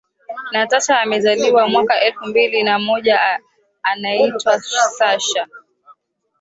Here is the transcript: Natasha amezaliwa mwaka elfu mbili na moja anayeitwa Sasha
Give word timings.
Natasha 0.51 0.99
amezaliwa 0.99 1.67
mwaka 1.69 2.01
elfu 2.01 2.25
mbili 2.25 2.63
na 2.63 2.79
moja 2.79 3.39
anayeitwa 3.83 4.61
Sasha 4.97 5.47